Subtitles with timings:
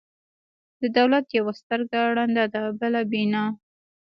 [0.81, 3.43] د دولت یوه سترګه ړنده ده، بله بینا.